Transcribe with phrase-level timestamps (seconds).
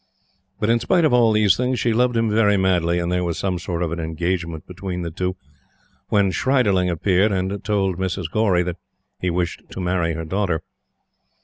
[0.59, 3.37] But, in spite of all these things, she loved him very madly; and there was
[3.37, 5.35] some sort of an engagement between the two
[6.09, 8.25] when Schreiderling appeared and told Mrs.
[8.27, 8.77] Gaurey that
[9.19, 10.63] he wished to marry her daughter.